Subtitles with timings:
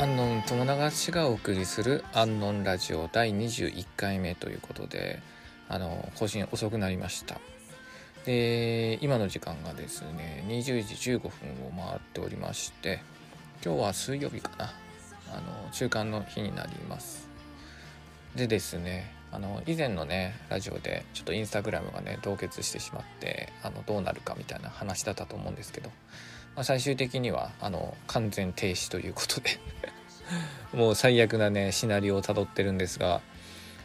[0.00, 5.20] アンノン友永氏がお送りするアンノンラジオ第21回目ということで、
[5.68, 7.38] あの更新遅くなりました。
[8.24, 11.30] で、今の時間がですね、20時15分を
[11.76, 13.02] 回っておりまして、
[13.62, 14.72] 今日は水曜日かな、
[15.34, 15.36] あ
[15.66, 17.28] の中間の日になります。
[18.34, 25.90] でですね、あの以前のねラジオでちょっとインスタグラムがね凍結してしまってあのどうなるかみたいな話だったと思うんですけど
[26.60, 29.58] まあ、最終的にはあの完全停止ということで。
[30.76, 33.22] もう最悪なねシナリオをたどってるんですが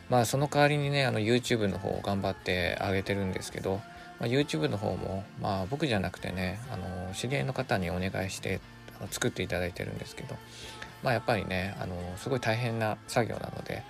[0.10, 3.82] まあその代わりにねあの YouTube の方を頑張ってあげてるんですけど、
[4.20, 8.60] まあ、YouTube の方もまあ僕じゃなくてねあの知り合いの方にお願いして
[9.00, 10.36] あの作っていただいてるんですけど
[11.02, 13.84] まあやっぱりねあのすごい大変な作業なので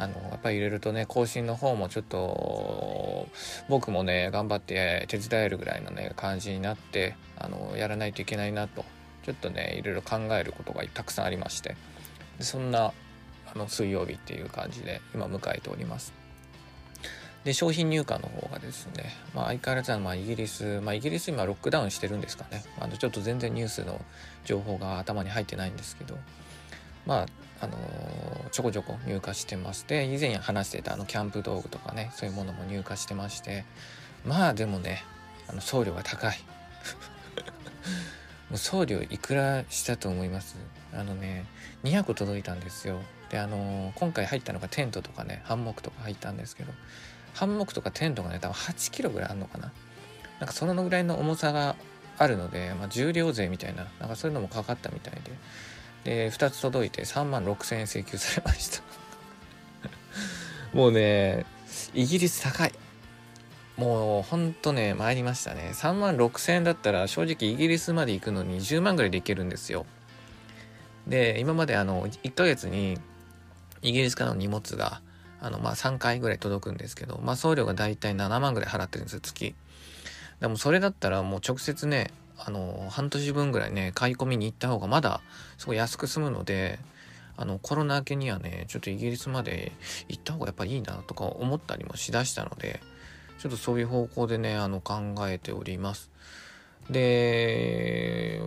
[0.00, 3.28] あのやっぱり入れるとね更新の方もちょっと
[3.68, 8.86] 僕もね頑張って手伝えるぐらいのね感じになってあのやらないといけないなと
[9.24, 11.76] ちょっとねいろいろ考えることがたくさんありまして
[12.40, 12.94] そんな
[13.54, 16.14] あの水曜日っていう感じで今迎えております。
[17.44, 23.98] で商品入荷の方がですね、まあ、相変わらずはまイギリス、まあ、イギリス今ロックダウンしてるんですかねあのちょっと全然ニュースの
[24.44, 26.18] 情報が頭に入ってないんですけど
[27.06, 27.26] まあ
[27.62, 33.64] あのー、ちょこちょこ入荷してますで以前話してたあのキャンプ道具とかねそういうものも入荷してまして
[34.24, 35.04] まあでもね
[35.48, 36.38] あの送料が高い。
[38.50, 40.56] もう送料いくらしたと思います？
[40.92, 41.44] あのね
[41.84, 43.00] 200個届いたんですよ。
[43.30, 46.72] であのー、今回入ったのがテントとかねハンモックとか入ったんですけど
[47.34, 49.72] ハンモックとかテントがね多分8キロぐらいあるのかな。
[50.38, 51.76] なんかそのぐらいの重さが
[52.16, 55.32] あるので、まあ、重量税みたいななんかそういうのもかかったみたいで。
[56.04, 58.82] で2つ届いて3万6,000円請求されました。
[60.72, 61.44] もうね
[61.94, 62.72] イギリス高い。
[63.76, 65.70] もうほんとね参りましたね。
[65.72, 69.86] 3万6,000円だったら正直イギリスまで行くのに10万ぐらいで行けるんですよ。
[71.06, 72.98] で今まであの1ヶ月に
[73.82, 75.00] イギリスからの荷物が
[75.40, 79.54] あのまあ3回ぐらい届くんですけどまあ送料がだいたい7万ぐらい払ってるんですよ月。
[80.40, 82.10] でもそれだったらもう直接ね
[82.44, 85.20] あの半年分ぐらいね買い込みに行った方がまだ
[85.58, 86.78] すごい安く済むので
[87.36, 89.72] あのコロナ明けにはねちょっとイギリスまで
[90.08, 92.80] 行った方がやっぱいいなとか思ったりもしだしたので
[93.38, 96.10] ちょっとそういう方向でねあの考えております。
[96.90, 98.40] で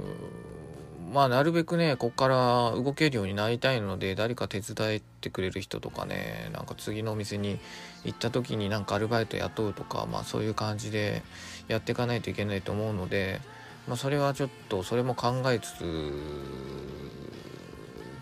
[1.12, 7.60] まあなるべくねこっから動けるようになりたいので誰か手伝ってくれる人とかねなんか次のお店に
[8.04, 11.22] 行った時になんかアルバイト雇うとかまあそういう感じで
[11.68, 13.42] やっていかないといけないと思うので
[13.88, 15.84] まあ、それはちょっとそれも考えつつ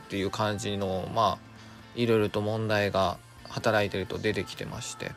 [0.05, 1.51] っていう感じのまあ
[1.95, 3.17] いろいろと問題が
[3.47, 5.11] 働いてると出てきてまして。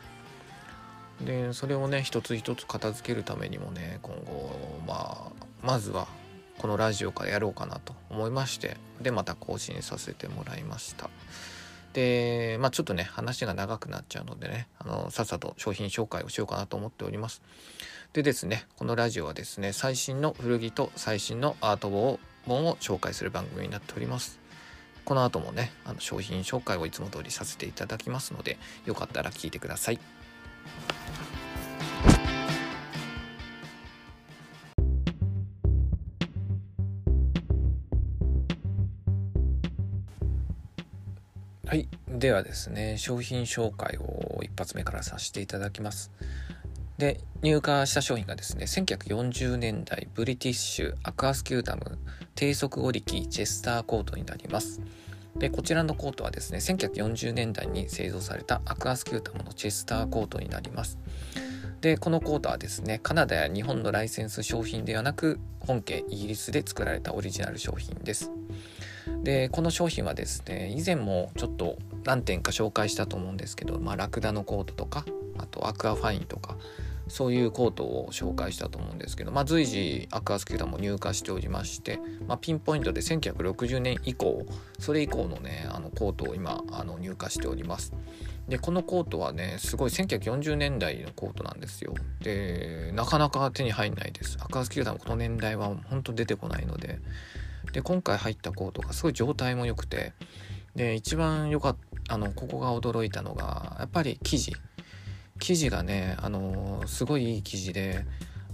[1.21, 4.51] でそれをね一つ一つ片付けるためにもね今後
[4.85, 6.07] まあまずは
[6.57, 11.09] このラジオからやろうかなと思いましてでまた更新させてもらいました。
[11.95, 17.41] でまあちょっとね話が長くなっちゃうのでねあのさっさと商品紹介をしようかなと思っております
[18.15, 21.89] でですね、このラジオはですね、最新の古着と最新のアート
[22.45, 24.39] 本を紹介する番組になっております。
[25.03, 29.99] この後もね、あの商品紹介をいつも通りさせていただきますので、よかったら聞いてください。
[42.17, 46.11] ではですね、商品紹介を一発目からさせていただきます。
[46.97, 51.97] で入荷した商品がですね1940年代ブリティッシュアクアスキュータム
[52.35, 54.81] 低速織機チェスターコートになります。
[55.35, 60.97] でこちらのコートはですね1940年代に製造されたアクアスキュータムのチェスターコートになります。
[61.81, 68.31] でこのコートはですねカナダや日本のライセンス商品ではなく本家イギリスで作られたオリジナル商品です。
[69.23, 75.05] でこの商品はですね以前もちょっと何点か紹介したと思うんですけど、まあ、ラクダのコートとか
[75.37, 76.57] あとアクアファインとか
[77.07, 84.43] そういうコートを紹介したと思うんですけど、まあ、随時アクアスキュータムも入荷しておりまして、まあ、ピンポイントで1960年以降
[84.79, 87.93] それ以降のねあのコートを今あの入荷しております。
[88.47, 91.93] でこのコートはねすごい1940年代のコートなんですよ。
[92.21, 94.37] でなかなか手に入んないです。
[94.39, 96.99] アクアスキュータもこの年代は本当出てこないので。
[97.71, 100.13] で今回入ったコートがすごい状態も良くて
[100.75, 104.53] で一番良かったあのここが驚いたのがやっぱり生地
[105.39, 108.05] 生地がね、あの、すごいいい生地で、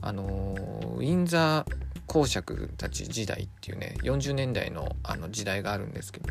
[0.02, 0.56] あの、
[0.98, 1.76] ウィンザー
[2.08, 6.28] 公爵たち時代っていうね40年代のあの時代があるんですけど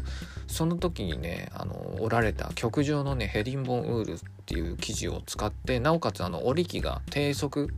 [0.47, 7.71] その時にねあの織られた極上のねヘリンボンウールっていう生地を使ってなおかつあの織り機が低速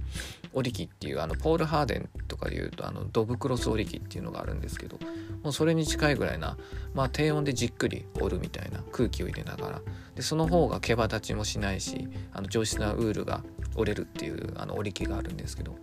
[0.55, 4.99] 織機っていうあのポール・ハーデンとかでいうとあのドブクロス織機っていうのがあるんですけど
[5.43, 6.57] もうそれに近いぐらいな、
[6.95, 9.83] まあ、低温でじっくり織るみたいな空気を入れながら
[10.15, 13.43] でその方が毛羽立ちもしないしあの上質なウールが
[13.77, 15.77] 折れるっていうあの織機があるんですけど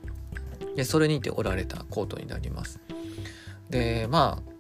[0.76, 2.80] でそれにて織られたコートになります。
[3.70, 4.59] でまあ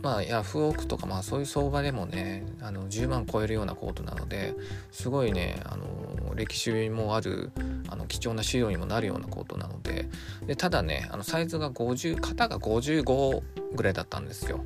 [0.00, 4.54] まあヤフオクとかまあそういう相場でもねあの10万超えるようなコートなので
[4.90, 7.50] すごいねあの歴史もある
[7.88, 10.08] あの貴重な資料にもなるようなコートなので
[10.46, 13.42] でただねあのサイズが50型が55
[13.74, 14.64] ぐらいだったんですよ。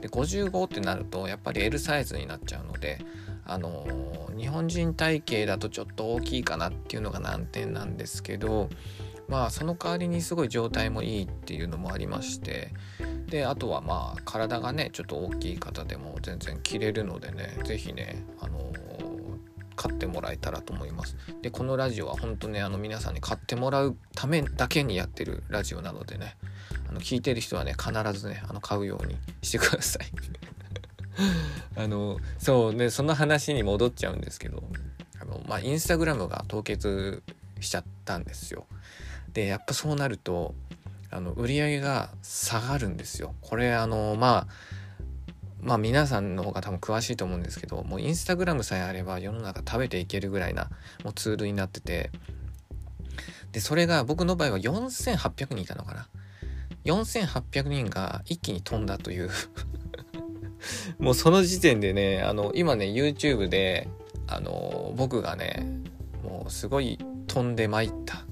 [0.00, 2.98] で55ってなるとやっぱり L サイズになっちゃうので
[3.44, 3.86] あの
[4.36, 8.68] 日本人体型だとちょっと大きいかなっていうのが難点なんですけど
[9.32, 12.74] まあその代わりにすごい状態もいいっていうのもありまして
[13.28, 18.70] であとはまあ体がねちょっと大きい方でも全然着れるのでね是非ねあの
[19.74, 21.16] 買ってもらえたらと思います。
[21.40, 26.36] でこのラジオは本当ねあの皆さんに買ってもらうためだけにやってるラジオなのでね
[26.90, 30.08] あの聞いてる人はね必ずねあの買うようにしてください。
[31.82, 34.62] あのそうねその話に戻っちゃうんですけど
[35.18, 37.22] あのまあインスタグラムが凍結
[37.62, 38.66] しちゃったんですよ。
[39.32, 40.54] でやっぱそうなると
[41.10, 43.34] あの売り上げが下がるんですよ。
[43.40, 44.46] これあのまあ
[45.60, 50.70] まあ皆さんの方が多分詳しいと思うんですけどもうインスタグラムさえあれば世の中食べていけるぐらいな
[51.04, 52.10] もうツールになってて。
[53.52, 56.08] でそれが僕の場合は4800人いたのかな。
[56.84, 59.30] 4800人が一気に飛んだという。
[60.98, 63.88] もうその時点でねあの今ね YouTube で
[64.26, 65.66] あの僕がね
[66.22, 68.24] もうすごい飛んでまいった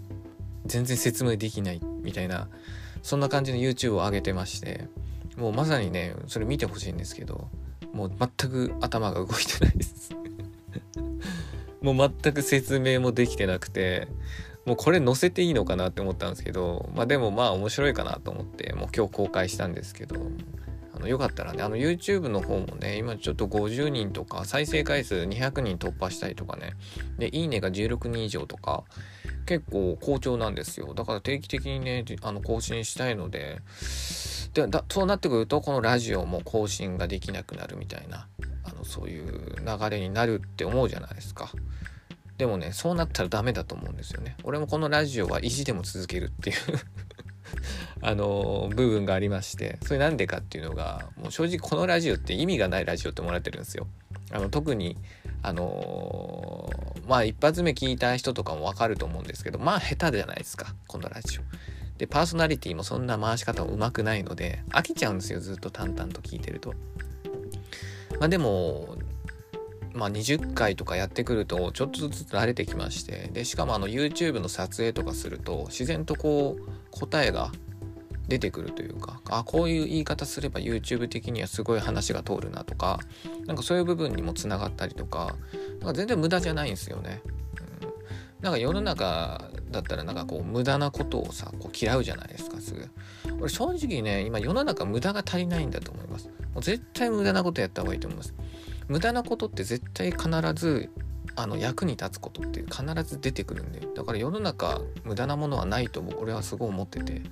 [0.67, 2.49] 全然説明できないみたいな
[3.03, 4.89] そんな感じの YouTube を上げてまして
[5.37, 7.49] もうまさにねそれ見てほしいんですけど
[7.93, 10.15] もう全く頭が動いてないです。
[11.83, 14.07] もう全く説明もできてなくて
[14.67, 20.17] もうこれ載せていいのかなって思ったんですけどまあでもまあ面白いかなと思ってもう今日公開したんですけど
[21.01, 26.75] のよかったらねあの YouTube の方もね今ちょっと50人とか再生回数200人突破したりとかね。
[27.19, 28.85] でいいねが16人以上とか
[29.47, 30.95] 結構好調なんですよ。
[30.95, 33.61] だから定期的にねあの更新したいので。
[34.55, 38.27] でだそうなってくるとこのラジオも更新ができなくなるみたいな
[38.65, 41.53] あのそういう流れになるって思うじゃないですか。
[42.37, 44.37] でもねそうなったらダメだと思うんですよね。
[44.45, 46.57] 俺もこのラジオは意地でも続けるっていう。
[48.03, 53.87] あの部分がありましてそれなんでかっていうのがもう正直このラジオって意味がないラジオってもらってるんですよ
[54.33, 54.97] あの特に
[55.43, 61.43] あのー、まあ一発目聞いた人とかもわかると思うんですけどまあ下手じゃないですかこのラジオ。
[61.99, 66.75] でパーソナリティもそんな回し方もうまくないので飽きちゃうんですよずっと淡々と聞いてると。
[68.19, 68.97] まあでも
[69.93, 77.53] まあ、20回とかやってくるとちょっとずつ慣れてきましてでしかもあの YouTube の撮影とかすると自然とこう答えが
[78.29, 83.01] 出てくるというかあこういう言い方すれば YouTube 的にはすごい話が通るなとか
[83.47, 85.35] なんかそういう部分にもつながったりとか
[85.81, 87.23] なんか全然無駄じゃないんですよね。
[87.25, 92.89] うん、なんか世の中だったらなんかこう無駄なことをさこう嫌うじゃないですかすぐ。
[93.41, 96.29] 俺正直ね今世の中無駄が足りないんだと思います。
[96.55, 98.35] もう絶対無駄なことやった方がいいと思います。
[98.87, 100.91] 無駄なことって絶対必ず
[101.37, 107.23] あの役に立つことって必ず出てくるんでだから世の中無駄なものはないと俺はすごい思ってて。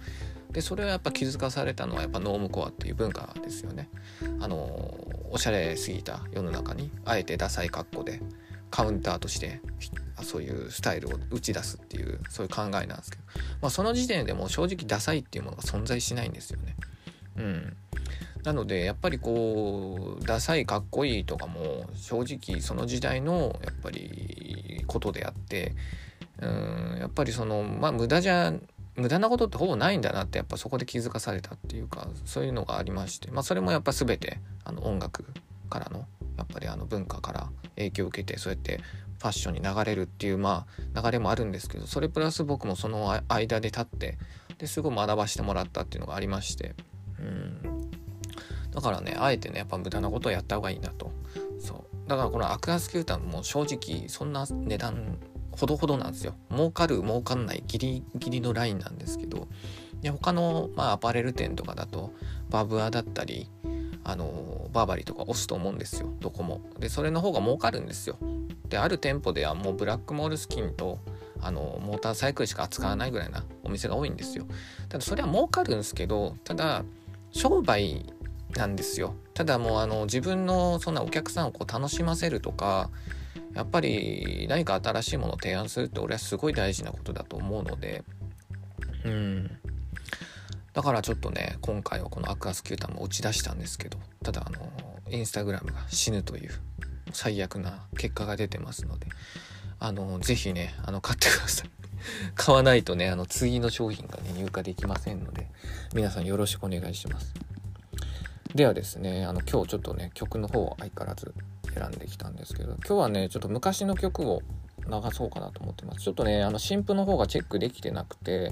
[0.50, 3.90] でそれはやっぱ気づかされたのはやっぱノームコアっていう文化ですよね。
[4.40, 4.56] あの
[5.30, 8.22] おしゃれすぎた世の中にあえてダサい格好で
[8.70, 9.60] カウンターとして
[10.22, 13.22] そういうスタイルを打ち出すっていうそういう考えなんですけど、
[13.60, 16.76] まあ、その時点でもう正直ダサいっていうものが存在しないんですよね。
[17.36, 17.76] うん。
[18.48, 25.74] なのでやっぱりこうダサいかっこいいとかも正直その時代のやっぱりことであって
[26.40, 28.54] うんやっぱりそのまあ無駄じゃ
[28.96, 35.26] 無駄なことってほぼないんだなってやっぱそこで気づかされたっていうかそういうのがありましてまあそれもやっぱ全てあの音楽
[35.68, 36.06] からの
[36.38, 38.80] やっぱりあの文化から影響を受けてそうやって
[39.18, 40.64] ファッションに流れるっていうま
[40.94, 44.16] あ流れもあるんですけどそれプラス僕もその間で立って
[44.56, 46.74] ですごい学ばしてもらったっていうのがありまして
[48.78, 51.10] だからねあえてねやっぱ無駄なことをやった方がいいなと。
[51.58, 52.08] そう。
[52.08, 55.18] だからこのアクアスキューターも正直そんな値段
[55.50, 56.34] ほどほどなんですよ。
[56.50, 59.48] 儲かる儲かんないギリギリのラインなんですけど。
[60.00, 62.12] で他の、まあ、アパレル店とかだと
[62.50, 63.50] バブアだったり
[64.04, 66.08] あのバーバリーとか押すと思うんですよ。
[66.20, 68.16] どこもでそれの方が儲かるんですよ。
[68.68, 70.98] である店舗ではもうブラックモールスキンと
[71.40, 74.46] あのモーターサイクルしか扱わないぐらいなお店が多いんですよ。
[74.88, 76.84] ただそれは儲かるんですけどただ
[77.30, 78.06] 商売
[78.56, 79.14] なんですよ。
[79.34, 82.90] ただもうあの自分のそんなお客さんをこう楽しませるとか
[83.54, 88.04] やっぱり何か新しいものを提案するって俺はすごい大事なことだと思うので
[89.04, 89.58] うん。
[90.72, 94.58] だからちょっとね今回はこのアクアスキューターも打ち出したんですけどただあの
[95.10, 96.50] インスタグラムが死ぬという
[97.12, 99.08] 最悪な結果が出てますので
[99.80, 101.70] あの是非ねあの買ってください。
[102.36, 105.48] 買わないとねあの次の商品がね入荷できませんので
[105.94, 107.34] 皆さんよろしくお願いします。
[108.54, 111.34] ではですねあの今日ちょっとね曲の方を相変わらず
[111.74, 114.42] 選んできたんですけど今日はねちょっと昔の曲を
[114.86, 116.00] 流そうかなと思ってます。
[116.00, 118.50] ちょっとねあの新譜の方がチェックできてなくて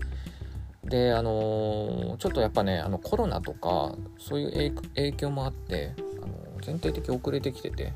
[0.85, 7.93] であのー、ちょっとやっぱねあのコロナとかそういう影響もあって、あの全体的遅れてきてて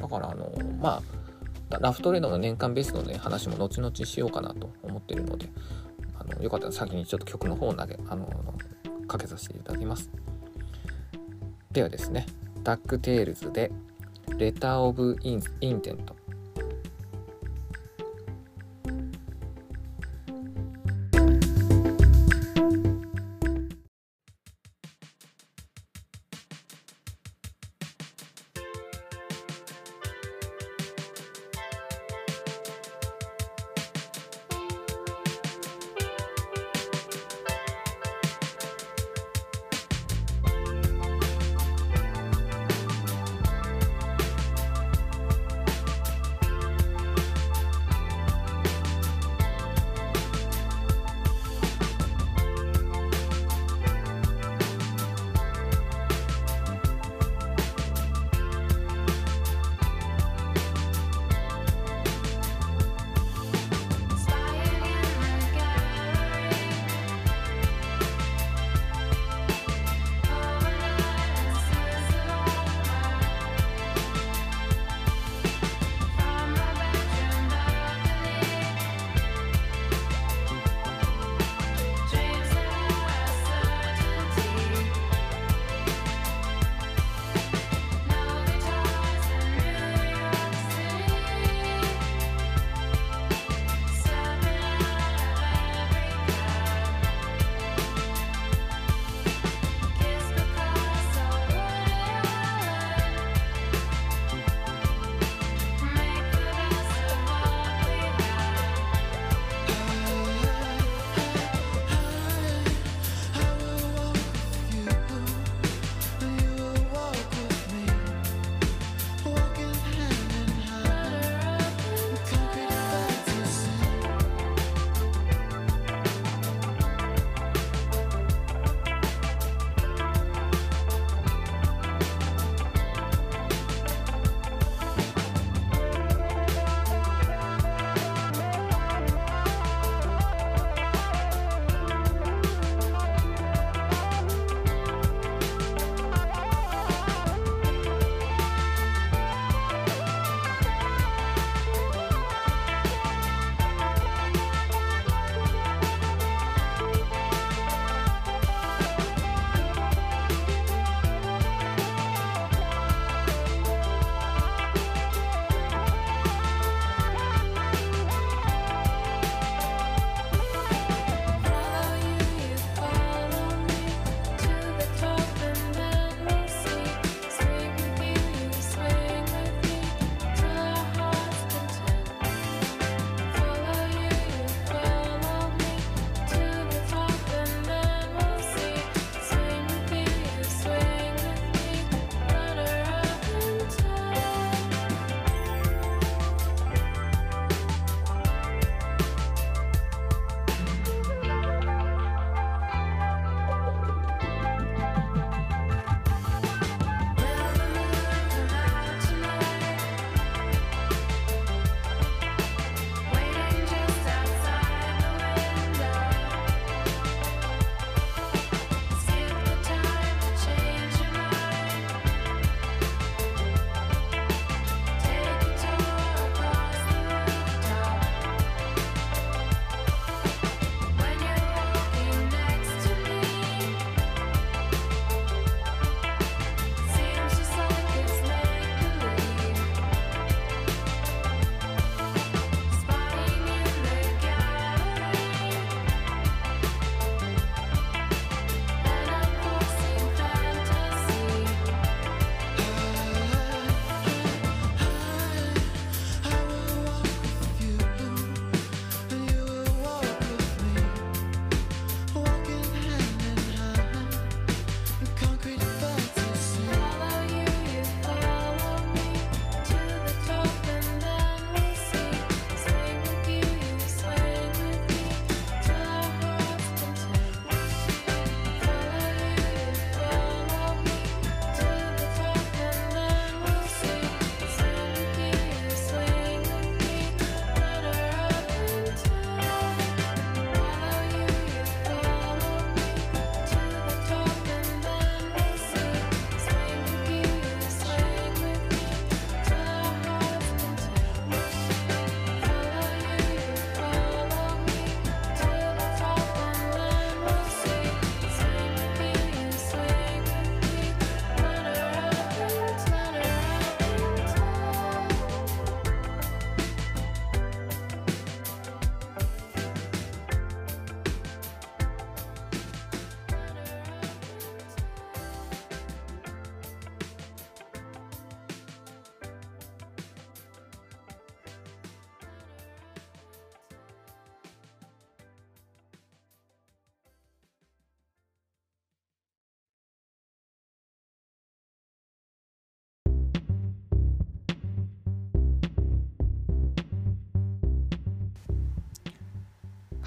[0.00, 1.02] だからあのー、ま
[1.70, 5.48] あラフトレードの年間ベストの、ね、話も後々しようかなと思ってるので
[6.18, 10.10] あのよかったら先にちょっと曲の方を投げ、あのー、かけさせていただきます。
[11.72, 12.26] ではですね
[12.64, 13.70] ダックテールズで
[14.36, 16.16] Letter of Intent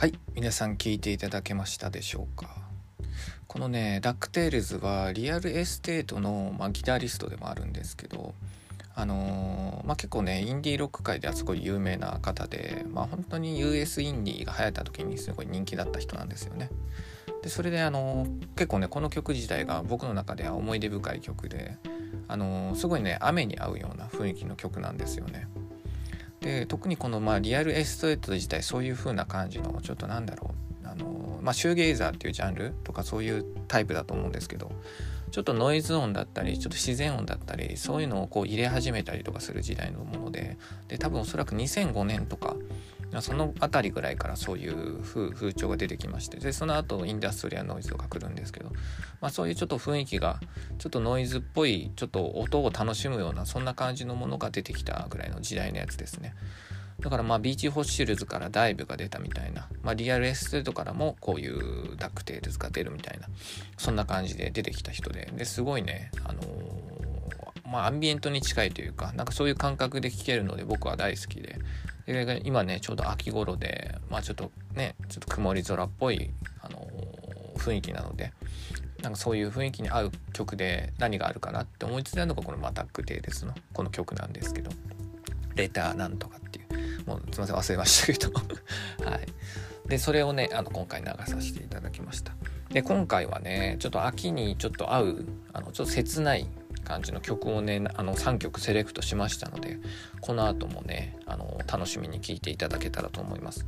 [0.04, 2.50] はい皆さん聞いていただけましたでしょうか？
[3.48, 8.34] このねダックテールズはリアルエステートの、まあ、ギタリストでもあるんですけど
[8.96, 16.70] あのー、まあ、結構ねインディーロック界ではすごい有名な方で、まあ、本当に US インディーが流行った時にすごい人気だった人なんですよね。
[17.42, 21.78] でそれであの結構ねこの曲自体が僕の中では思い出深い曲で
[22.28, 25.48] あのすごいね雨に合うような雰囲気の曲なんですよね。
[26.44, 30.52] で特にこの、まあ、リアルエストレート自体そういう風な感じのちょっとなんだろ
[30.84, 30.88] う。
[30.88, 34.72] あの、まあ、シューゲイザーっていうジャンルとかそういうタイプだと思うんですけど
[35.32, 40.58] ちょっとノイズ音だったりちょっと自然音だったりそういうのをこう入れ始めたりとかする時代のもので
[40.90, 42.56] で多分おそらく2005年とか
[43.22, 48.72] その辺りぐらいからそういう風潮が出てきましてでその後インダストリアノイズとか来るんですけど、
[49.22, 50.40] まあ、そういうちょっと雰囲気が
[50.80, 56.34] ちょっとノイズっぽいちょっと音を楽しむようなそんな感じのものが出てきたぐらいの時代のやつですね。
[57.00, 63.28] だからまあビーチフォッシルズからダイブが出たみたいな、まあ、リアルエステートからもこういうダックテールズが出るみたいな
[63.78, 66.48] そんな感じで出てきた人でですごいねあのー、
[67.70, 71.60] まあアンビエントに近いというかなんかそういう感覚で聴けるので僕は大好きで
[72.06, 78.34] で今ねちょうど秋頃でまあちょっとねちょっと曇り空っぽい、あのー、雰囲気なので
[79.02, 84.72] なんかそういう雰囲気に合う曲で何があるかなって思いついたのがこの「ダックテールズ」のこの曲なんですけど
[85.56, 86.74] 「レターなんとか」っていう。
[87.06, 88.32] もうすいません忘れましたけど。
[89.10, 89.28] はい。
[89.88, 92.34] でそれをねあの今回流させていただきました。
[92.70, 96.48] で今回はねちょっと秋にちょっと合うあのちょっと切ない
[96.84, 99.80] 感じの曲をねあの3曲セレクトしましたので
[100.22, 103.66] この後もねあの楽しみに聴いていただけたらと思います。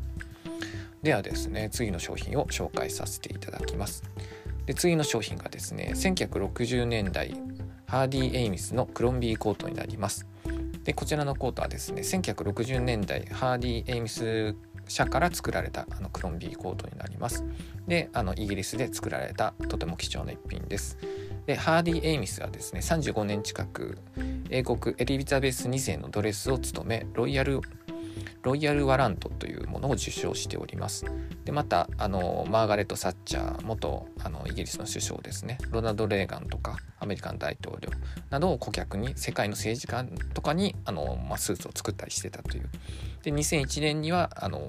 [1.02, 4.04] ではですね次の商品を紹介させていただきます。
[4.66, 7.36] で次の商品がですね1960年代
[7.88, 10.26] ハーディ・エイミスのクロンビーコートになります。
[10.84, 14.56] でこちらのコートはですね1960年代ハーディ・エイミス
[14.88, 17.44] 社から作られたあのクロンビーコートになります。
[17.88, 20.98] であのイギリスで作られたとても貴重な一品です。
[21.46, 23.98] でハーディ・エイミスはですね35年近く
[24.50, 27.62] 英国エリザベス2世のドレスを務め Royal Royal
[28.44, 31.06] Warrant というものを受賞しております。
[31.44, 37.90] でまたあのマーガレット・サッチャー元あのイギリスの首相ですねロナルド・レーガンとかアメリカン大統領
[38.30, 42.70] などを顧客に世界の政治家とかにあの、ま、スーツを作ったりしてたという。
[43.24, 44.62] で2001年にはあの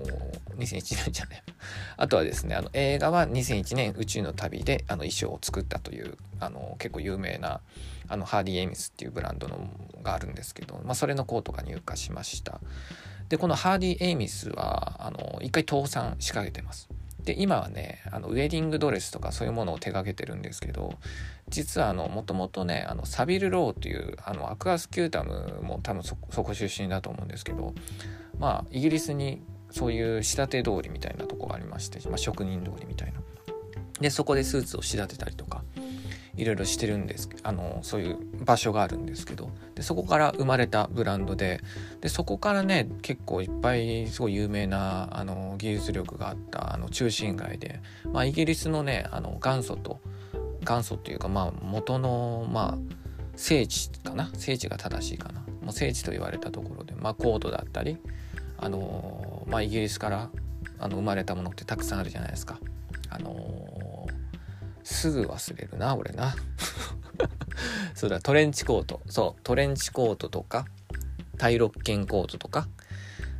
[0.56, 1.42] 2001年じゃない
[1.98, 7.60] あとはですねあの映画は2001年宇宙の旅であの衣装を作ったというあの結構有名な
[8.08, 9.68] あのハーディ・エミスっていうブランドの
[10.02, 12.60] があるんですけど、まあ、それのコートが入荷しました。
[13.28, 16.88] でこのハーディ・エイミスはあの一回倒産しかけてます。
[17.24, 20.94] で今はねあのウェディングドレスとかそういうものを手がけてるんですけど
[21.48, 27.74] 実はもともとねあのサビル・ローというあのアクアスキュータムも多分そこ出身だと思うんですけど
[28.38, 33.20] まあイギリスにそういう仕立て通りみたいなとこがありまして、まあ、職人通りみたいな。
[34.00, 35.64] でそこでスーツを仕立てたりとか
[36.36, 41.60] いろいろしてるんですあのそういう場所があるんですけどでそこから生まれたブランドで
[42.00, 47.80] でそこからね結構いっぱいすごい有名なあの技術力があったあの中心街で、
[48.12, 50.00] まあ、イギリスのねあの元祖と
[50.60, 52.78] 元祖っていうかまあ元のまあ
[53.36, 54.30] 聖地かな？
[54.34, 55.40] 聖地が正しいかな？
[55.62, 57.98] もう聖地と言われたところで、まあ、コードだったり
[58.56, 60.30] あの、まあ、イギリスから
[60.78, 62.58] あの生まれたものってたくさんあるじゃないですか。
[63.08, 63.75] あの
[64.86, 66.36] すぐ忘れるな俺な。
[67.94, 69.00] そうだトレンチコート。
[69.08, 70.66] そうトレンチコートとか
[71.38, 72.68] タイロッケンコートとか。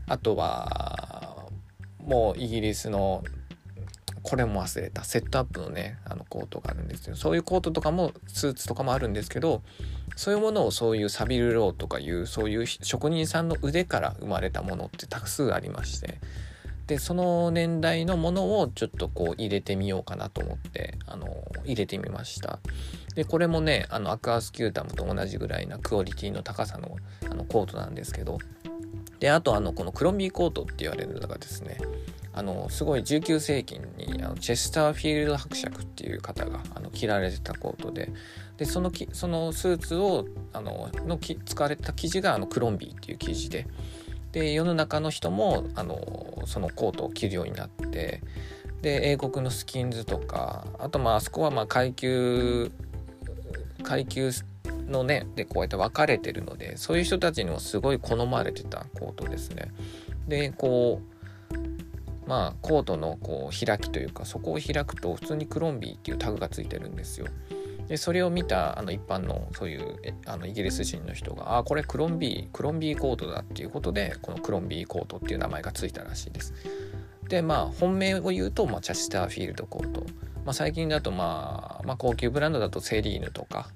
[0.09, 1.47] あとは
[1.99, 3.23] もうイギリスの
[4.23, 5.05] これも忘れた。
[5.05, 9.63] セットアップのねあのコートがあるんですよそういうコートとかもスーツとかもあるんですけど
[10.17, 16.19] そういうものをそういうサビルローとかいうそういう職人さんの腕から生まれたものってたくさんありまして
[16.87, 21.27] でその年代のものをちょっとこう入れてみようかなと思ってあの
[21.65, 22.61] 入れてみました。
[23.15, 26.97] でこれもねあのアクアスキュータムと同じぐらいなクオリティの高さの
[27.29, 28.39] あのコートなんですけど。
[29.19, 31.79] であとあのこのクロミーコートって言われるのがですね
[32.35, 38.13] あのすごい19世紀にあのチェスターフィールド伯爵っていう方があの着られてたコートで。
[38.59, 43.67] でそのきそのスーツをあののき使われた生地があのクロンビーっていう生地で。
[44.37, 48.21] で世の中の人もあのそのコートを着るようになって
[48.83, 52.71] で英国のスキンズとかあとまああそこはまあ階級
[53.83, 54.31] 階級
[54.89, 59.73] のねでこうやって分かれてるのでそういう人たちにもすごい好まれてたコートですね。
[60.29, 61.01] でこ
[62.27, 67.27] うまあコートのこう開きというかそこを開くと普通にクロンビーっていうタグがついてるんですよ。
[67.89, 69.97] でそれを見たあの一般のそういう
[70.27, 76.53] あのイギリス人の人がああこれクロンビークロンビーコートだっていうことでこのクロンビーコートっていう名前がついたらしいです。
[77.29, 80.05] でまあ本命を言うと、まあ、チャスターフィールドコート、
[80.45, 83.69] まあ、最近だと、まあ、まあ高級ブランドだとセリーヌとか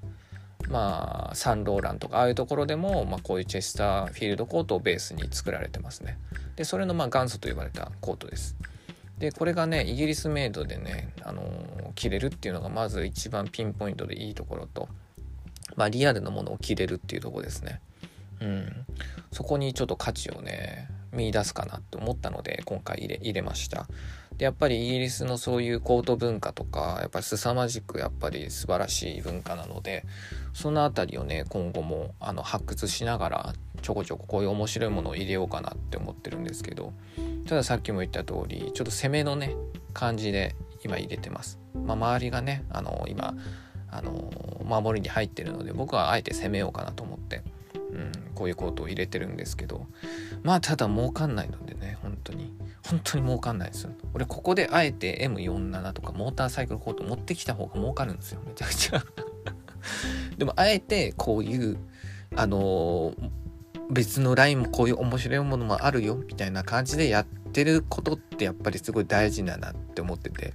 [0.69, 6.19] まあサンローランとかああいうところでも、まあ、こういうチェスターフィールドコートをベースに作られてますね。
[6.57, 8.57] でそれのまあ元祖と呼ばれたコートです。
[9.21, 14.89] でこれがねイギリスメイドでね、あのー、着れるっていうのがまず一番ピンポイントでいいところと
[15.77, 17.81] まあリアルなものを着れるっていうとこですね。
[18.41, 18.87] うん。
[19.31, 23.87] そこにちょっと価値をね見出すかなって思ったので今回入れ入れました。
[24.39, 30.07] でやっぱりイギリスのそういうコート文化とかやっぱり凄まじくやっぱり素晴らしい文化なので
[30.55, 36.93] その辺りをね今後もあの発掘しながらちょこちょここういう面白いものを入れようかなって思ってるんですけど
[37.47, 39.55] たださっきも言った通りちょっと攻めのね
[39.93, 41.59] 感じで今入れてます。
[41.75, 43.35] まあ、周りがねあの今
[43.91, 44.31] あの
[44.65, 47.43] 守りに入ってるので僕はあえて攻めようかなと思って、
[47.75, 49.87] うん、こういうコートを入れてるんですけど
[50.43, 52.53] まあただ儲かんないのでね本当に。
[52.87, 53.91] 本当に儲かんないですよ。
[54.15, 58.41] 俺ここであえて M47 とかモーターサイクルコート持ってきた方が儲かるんですよ。
[58.47, 59.05] めちゃくちゃ。
[60.37, 61.79] でもあえてこういう
[62.37, 63.13] あの
[63.91, 70.55] 別のラインもこういう面白いものもあるよみたいな感じでやってることってやっぱりすごい大事だなって思ってて。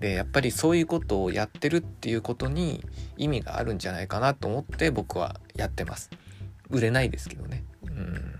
[0.00, 2.84] でやっぱりそういうことをやってるっていうことに
[3.16, 6.10] 意味があるんじゃないかなと思って僕はやってます。
[6.68, 7.64] 売れないですけどね。
[7.86, 8.36] うん。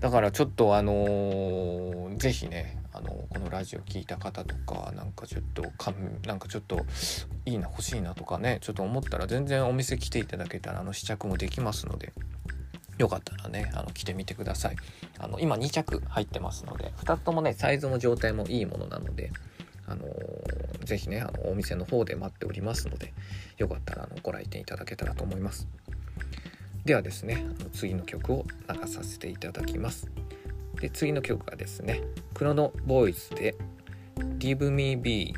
[0.00, 5.92] だからちょっとあのー、ぜひねあのこのラジオ聞いた方とかなんかちょっとか
[6.26, 6.84] なんかちょっと
[7.46, 12.12] いいな欲しいなとかねちょっと思ったら全然お店来ていただけたらあの試着もできますので。
[12.98, 14.76] よかったらねあの着てみてください。
[15.18, 19.32] あの今2着入ってますので2つともねサイズの状態もいいものなので
[19.86, 23.14] あのー、ぜひねあのお店の方で待っておりますので
[23.56, 25.68] よかったらあのご来店いただけたらと思います。
[26.84, 30.10] ではですねあの次の曲を流させていただきます。
[30.80, 32.02] で次の曲がですね
[32.34, 33.56] クロノボーイズで
[34.38, 35.34] Give Me Be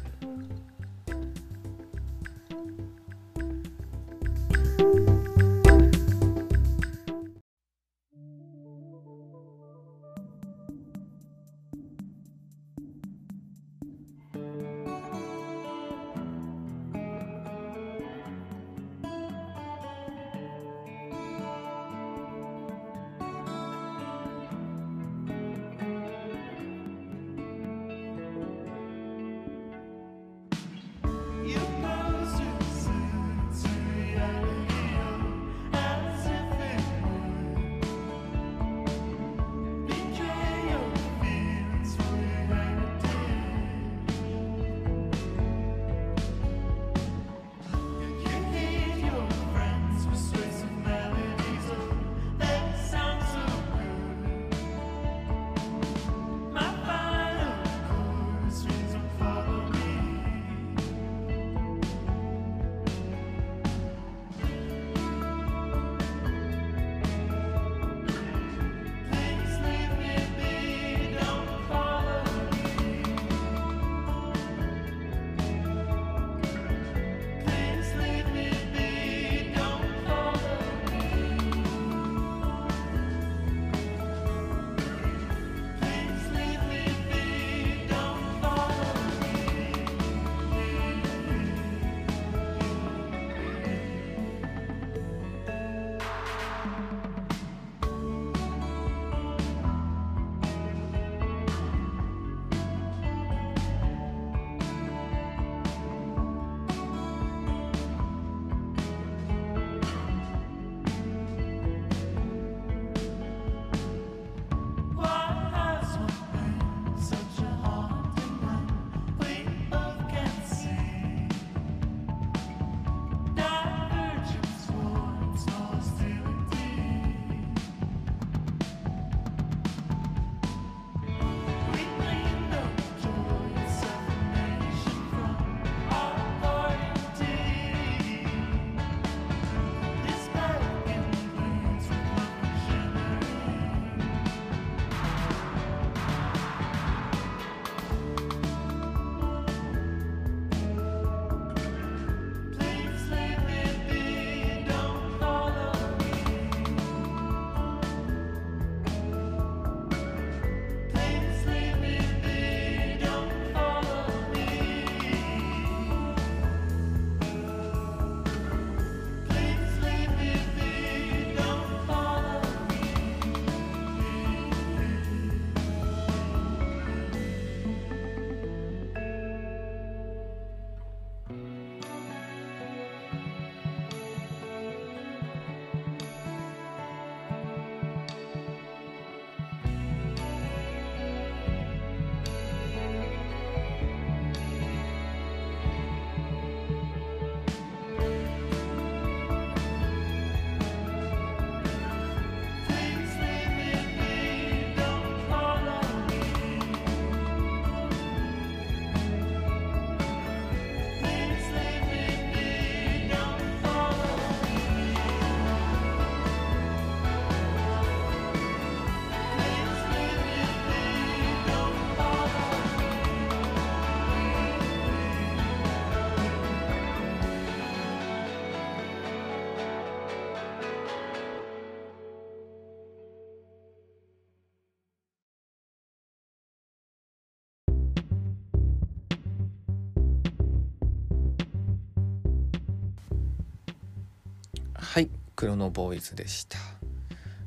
[245.41, 246.59] クロノボーイズでした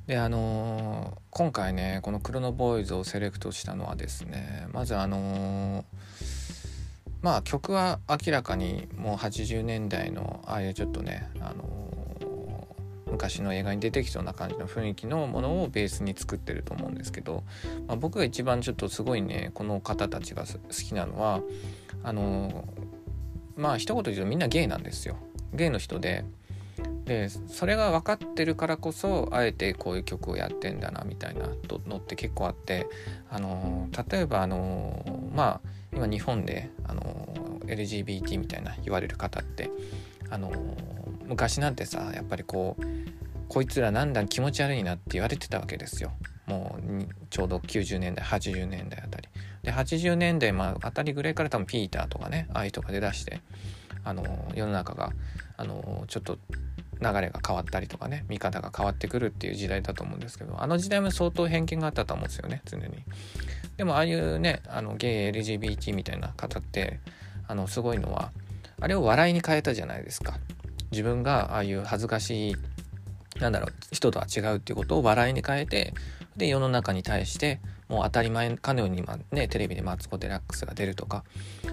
[0.08, 5.84] であのー、今回ねこのクロノボーイズをセレクトしたのはですねまずあのー、
[7.22, 17.44] まあ曲は明らかにもう80年代のああいうちょっとね、あのー、昔の映画に出てきそうな感じの雰囲気のものをベースに作ってると思うんですけど、
[17.86, 21.42] まあ、僕が一番ちょっとすごいねこの方たちが好きなのは
[22.04, 22.68] あの
[23.56, 25.16] まあ一言で言うとみんなゲイなんですよ。
[25.54, 26.26] ゲイの人で
[27.06, 31.48] でそれが分かってるからこそあえてこういう曲をやってんだなみたいな
[31.88, 32.88] のって結構あって
[33.30, 37.28] あの例えばあのまあ今日本であの
[37.66, 39.70] LGBT みたいな言われる方って
[40.30, 40.52] あの
[41.26, 42.84] 昔なんてさやっぱりこう
[43.50, 46.12] こいつらなんだ気持ち悪いなって言われてたわけですよ。
[46.48, 49.30] もうちょうど90年代80年代あたり。
[49.62, 53.42] で80年代まああたりぐらいから多分ピーターとかねああいうとか出だして
[54.04, 55.12] あの世の中が
[55.56, 56.38] あのちょっと
[57.04, 63.04] 流れが変わったりとかね見方が変わってくるっていう時代だと思うんですけどあの時代も相当偏見があったと思うんですよね常に。
[63.78, 67.00] でもああいうねあのゲイ LGBT みたいな方って
[67.48, 68.32] あのすごいのは
[68.80, 70.38] あれを笑いに変えたじゃないですか。
[70.92, 72.56] 自分がああいう恥ずかしい
[73.40, 75.94] なんだろう人とは違うっていうことを笑いに変えて
[76.38, 81.24] で世の中に対してもう当たり前かのように今、ね、テレビでマツコ・デラックスが出るとか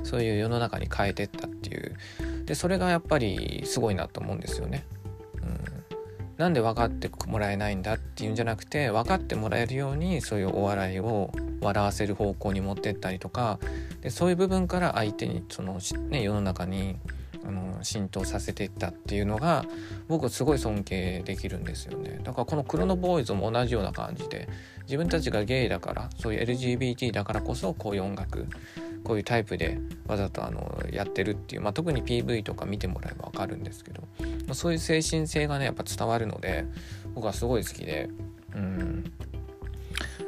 [0.02, 1.96] そういう世の中に変えてったっていう
[2.44, 4.84] でそれがやっぱりすごいなと思うんですよね。
[6.40, 13.58] なんで分かってもらえないんだっていうんじゃなくて分かってもらえるようにそういうお笑いを笑わせる方向に持ってったりとか
[14.00, 16.96] でそういう部分から相手にその、ね、世の中に
[17.46, 19.66] あの浸透させていったっていうのが
[20.08, 22.20] 僕はすごい尊敬できるんですよね。
[22.22, 24.48] だからこのクロノボーイズも同じような感じで
[24.84, 28.46] 自分たちがゲイだからそういう LGBT だからこそこういう音楽
[29.04, 34.02] こういうタイプでわざとあのやってるっていう、まあ、特に PV とか見てもらえば分かるんですけど、
[34.46, 36.64] まあ、そういう精神性がねやっぱ伝わるので
[37.14, 38.08] 僕はすごい好きで
[38.54, 39.12] うん。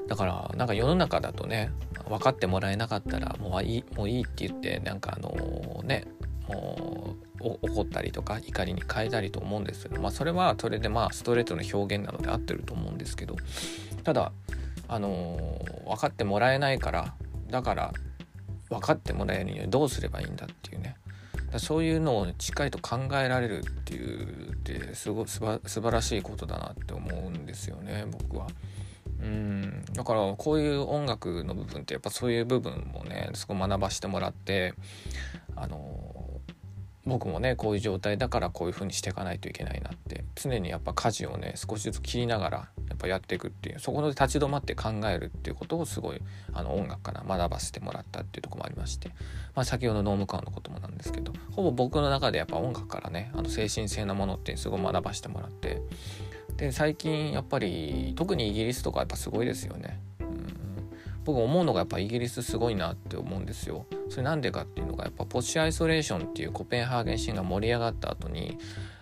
[0.08, 1.70] だからなんか世の中だとね
[2.08, 6.06] 分かってもらえなかったらもういいもういいって言ってなんかあのね
[6.48, 13.36] もう怒ったりとか怒りに変えたりと思うんですけどまあそれはそれでまあストレートの表現なので合ってると思うんですけど
[14.04, 14.32] ただ
[14.88, 17.14] あの分かってもらえないから
[17.48, 17.92] だから
[18.72, 20.96] 分かってもらえるにはどうすればいいんだっていうね
[21.50, 28.46] だそういうのをしっかりと考えられるっていうってすごい素晴らしいことだなって思うんですよね僕は。
[29.20, 34.74] うんだからこういう音楽の部分ってやっぱそういう部分もねすごい学ばしてもらって
[35.54, 36.11] あの
[37.04, 46.20] 僕もねこういう状態だからこういう風にしていかないといけないなって常にやっぱ舵をね少しずつ切りながらやっぱやっていくっていうそこで立ち止まって考えるっていうことをすごい
[46.52, 49.08] あの音楽から学ばせてもらったっていうとこもありまして、
[49.54, 55.82] まあ、先ほどノームカーのこともなんですけどほぼ僕の中でやっぱ音楽からねあの精神性なものってすごい学ばせてもらって
[56.56, 59.98] で最近やっぱり特にイギリスとかやっぱすごいですよね。
[61.24, 63.86] 僕思うのがやっぱイギリスすごいなって思うんですよ。
[64.08, 68.58] それなんでかっていうのがやっぱポッシュアイソレーションっていうコペンハーゲンシーンが盛り上がった後に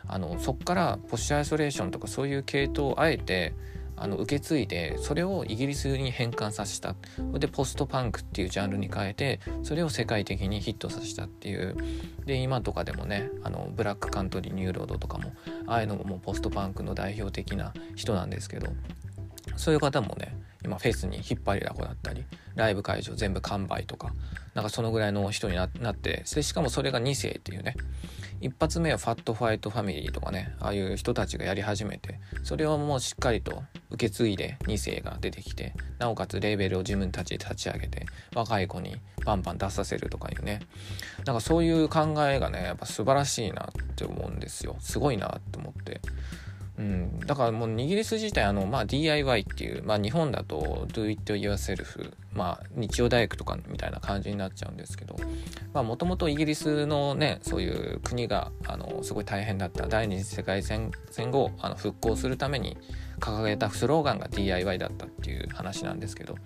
[0.06, 3.54] あのそっからポッシュアイソレーションとかそういう系統をあえて
[4.00, 6.96] あの受け継いでそれをイギリスに変換させた
[7.34, 11.76] でポストパンクっていうジャンルに変えてそれを世界的にヒットさせたっていう
[12.24, 15.32] で今とかでもねあのブラックカントリーニューロードとかも
[15.66, 18.72] ああいうのもポストパンクの代表的な人なんですけど
[19.60, 24.12] そういう方もね今フェスに引っ張りだこだったりライブ会場全部完売とか
[24.54, 27.76] なんかそのぐらいの人になってでしかもそれが2世っていうね
[28.40, 38.96] 一発目はファットホワイトファミリーとかねああいう人たちがやり始めてそれをもうしっかりと受け継いで2世が出てきてなおかつレーベルを自分たちで立ち上げて若い子に
[39.26, 40.60] バンバン出させるとかいうね。
[41.26, 44.76] なんかそういう考えがねやっぱ素晴らしいなって思うんですよ。
[44.80, 46.00] すごいなって思って。
[46.80, 55.14] うん、だからもうイギリス自体あの、まあ、DIY っていう、まあ、日本だと Do it yourself、まあ、日曜大工とかみたいな感じになっちゃうんですけど
[55.82, 62.78] もともとイギリスのねそういう国があのすごい大変だった第二次世界戦戦後あの復興するために
[63.18, 66.36] 掲げたスローガンが DIY だったっていう話なんですけど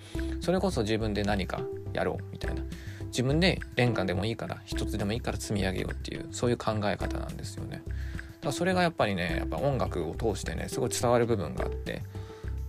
[0.40, 1.60] それこそ自分で何か
[1.92, 2.62] やろうみたいな
[3.06, 7.84] 自分でレンガでもいいから一つでもいいから積み上げようっていうそういう考え方なんですよね。
[8.44, 12.02] だそれがやっぱりねやっぱ音楽を通してねすごい伝わる部分があって、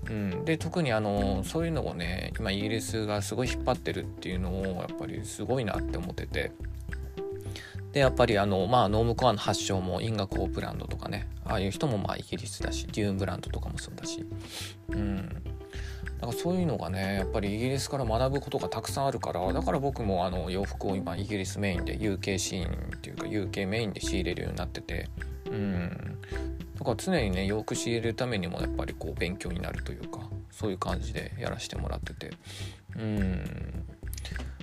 [0.10, 6.52] うん、で特にあのそういうのをね今イギリスがすごい引っ張ってるっていうのをやっぱりすごいなって思ってて。
[7.96, 14.26] でやっぱりあのまあノームコアの発祥もインガ・コープランドとかねああいう人もまあイギリスだしデューンブランドとかもそうだし
[14.90, 15.30] うん
[16.20, 25.10] だからそういうのがねやっぱりイギリスから学ぶことがたくさんあるからだから僕もあの洋服を今イギリスメインで UK シーンっていうか UK メインで仕入れるようになってて
[25.46, 26.18] うん。
[26.78, 30.20] だから常にねよく知れるためにもやっぱりこう勉強になるというか
[30.52, 32.32] そういう感じでやらせてもらってて。
[32.98, 33.86] うん。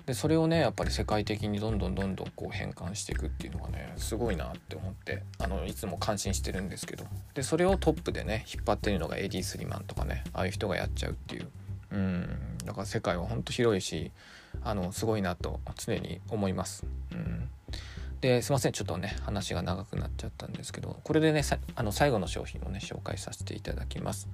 [0.06, 7.04] でそれをねやっぱり世界的にどんどんどんどんこう変換していくっていうのがねすごいなって思ってあのいつも感心してるんですけど。
[7.34, 11.48] でそれをトップでね引っ張ってるのがエディ・スリマンとかねああいう人がやっちゃうっていう。
[11.92, 12.56] うん。
[12.64, 14.10] だから世界はほんと広いし
[14.62, 16.84] あのすごいなと常に思います。
[17.12, 17.48] うん。
[18.22, 18.72] ですいません。
[18.72, 21.42] ちょっとね話が長くなっちゃったんですけどこれでね
[21.74, 24.28] あの最後の商品をね紹介させていただきます。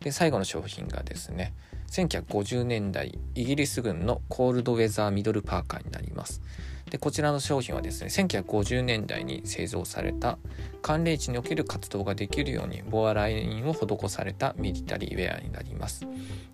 [0.00, 1.52] で最後の商品がですね
[1.90, 6.40] 1950年代イギリス軍のコールドウェザーミドルパーカーになります。
[6.88, 10.38] でこちらの商品はですね1950年代に製造された
[10.80, 16.06] 寒冷地における活動ができるようにボアラインを施されたミリタリーウェアになります。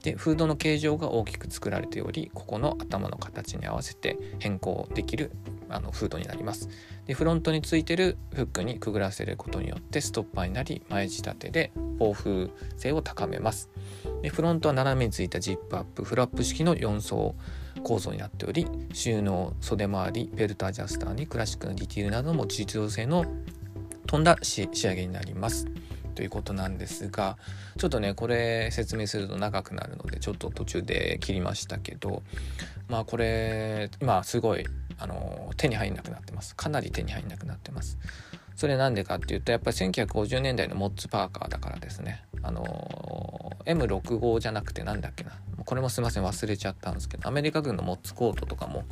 [0.02, 5.30] でフードの形状が大きく作られておりここの頭の形に合わせて変更できる
[5.70, 6.68] あのフードになります。
[7.06, 13.70] でフロントについてるフックにくぐらせることによってストッパーになり前仕立てで防風性を高めます。
[14.22, 17.34] でフロントは斜めについたジップアップフラップ式の4層
[17.82, 23.24] 構造になっており収納袖回りベルトアジャスターにクラシックなディティールなども実用性の
[24.06, 25.66] 飛んだ仕上げになります。
[26.18, 27.38] ということなんですが
[27.78, 32.24] ちょっとねこれ説明すると長くなるのでちょっと途中で切りましたけど
[32.88, 34.66] まあこれ今すごい
[34.98, 36.54] あの手に入んなくなってます。
[36.56, 37.98] かなり手に入んなくなってます。
[38.56, 42.24] それなんでかっていうとやっぱり1950年代のモッツパーカーだからですね。
[42.42, 45.32] あの M65 じゃなくてなんだっけな。
[45.64, 48.84] これもすいません忘れちゃったんですけどアメリカ軍のモッツコートとかも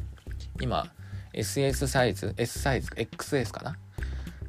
[0.60, 0.86] 今
[1.32, 3.76] SS サイズ S サイズ XS かな？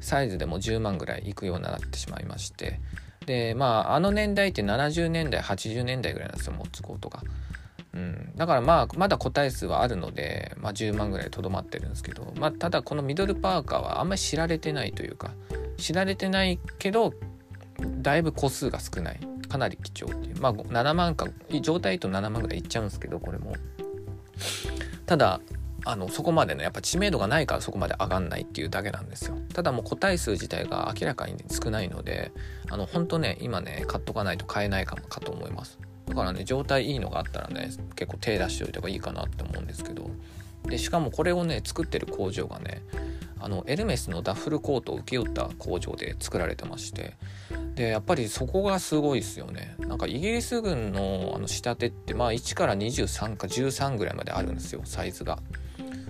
[0.00, 2.80] サイズでも10万ぐらいいくようになってしまいまして。
[3.26, 7.22] でまああの年代って70年代80年代ぐらいなんですよモッツコートが。
[7.94, 15.30] うん、だからまあまだ個体数はあるので、まあ、10万ぐらいとどまってるんですけど、まあ、ただこのミドルパーカーはあんまり知られてないというか
[15.78, 17.14] 知られてないけど
[18.02, 19.20] だいぶ個数が少ない。
[19.48, 20.40] かなり貴重っていう。
[20.40, 21.26] まあ7万か
[21.62, 23.54] 状態と7万ぐらいいっちゃうんですけどこれも。
[25.06, 25.40] ただ
[25.84, 29.38] あのそこまでのやっぱ知名度がないからそこまで上がんないっていうだけなんですよ。
[29.54, 32.32] ただもう個体数自体が明らかに少ないので
[32.70, 35.78] あの本当ね今ね買っとかないと買えないかもかと思います。
[36.08, 40.10] だからね状態いいのがあったらね結構手出しておいた方がいいかなって思うんですけど。
[40.64, 42.82] でしかもこれをね作ってる工場がね
[43.38, 47.14] あのエルメスのダッフルコートを請け負った工場で作られてまして。
[47.74, 49.76] でやっぱりそこがすごいですよね。
[49.78, 55.38] なんかイギリス軍のあの仕立てってまあ1から23か13ぐらいまであるんですよサイズが。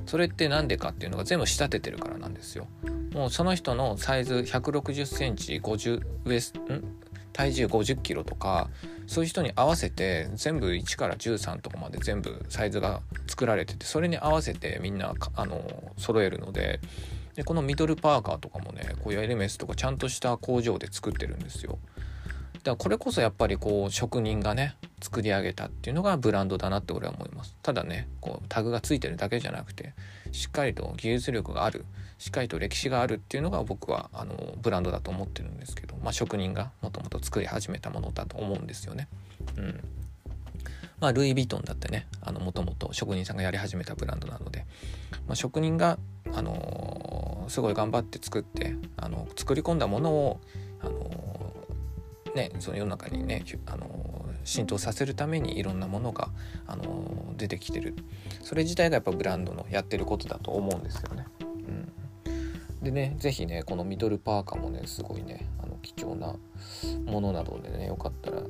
[0.06, 2.66] それって何でかっていうのが全部仕立ててるからなんですよ。
[3.12, 6.84] もうその人のサイズ1 6 0センチ50ウエスん？
[7.38, 8.68] 体重5 0キロとか
[9.06, 15.62] そういう人に合わせて全部1から13とかまで全部サイズが作られててそれに合わせてみんなあの
[15.96, 16.80] 揃えるので
[17.36, 21.78] でこのミドルパーカーとかもねこういうエルメスとかちゃんとした工場で作ってるんですよ。
[22.54, 27.54] だからこれこそやっぱりこう職人がね作り上げたっていうのがブランドだなって俺は思います。
[27.62, 29.94] ただねこうタグがついてるだけじゃなくて
[30.32, 31.84] しっかりと技術力がある
[32.18, 39.08] しっかりと歴史があるっていうのが僕はあのブランドだと思ってるんですけど、まあ、職人がもともと作り始めたものだと思うんですよね。
[39.56, 39.80] うん
[41.00, 42.08] まあ、ルイ・ヴィトンだってね
[42.40, 44.66] もともと職人さんがやり始めたブランドなので、
[45.28, 45.96] まあ、職人が、
[46.34, 50.40] あのー、すごい頑張って作ってあの作り込んだものを、
[50.80, 56.30] あのー、ね、その世の中にね、あの、浸透させるためにいろんなものが、
[56.66, 57.94] あの出てきてる
[58.42, 61.26] それ自体がやっぱブランドのやってることだと思うんですよね。
[61.40, 61.92] うん、
[62.88, 66.34] でね是非ねこのミドルパーカーもねすごいねあの貴重な
[67.04, 68.40] ものなのでねよかったら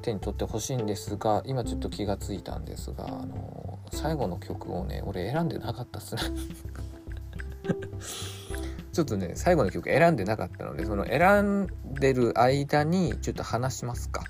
[0.00, 6.22] 手に取ってほしいんですが今ちょっと気がついたんですが、あの最後の曲をね俺選んでなかったっすね。
[8.92, 14.24] ちょっとね最後の曲選んでなかったのでその選んでる間にちょっと話しますか。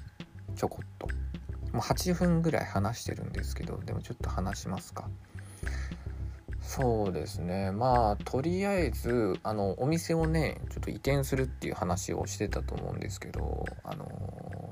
[0.56, 1.08] ちょこっと。
[1.72, 5.08] もう8分ぐらい話してるんですけどでもちょっと話しますか
[6.74, 14.08] そうですねまあとりあえずあのお店をねちょっと移転するっていう話をしてたと思うんですけどあの